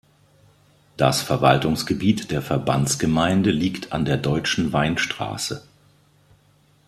Das 0.97 1.21
Verwaltungsgebiet 1.21 2.31
der 2.31 2.41
Verbandsgemeinde 2.41 3.51
liegt 3.51 3.93
an 3.93 4.03
der 4.03 4.17
Deutschen 4.17 4.73
Weinstraße. 4.73 5.63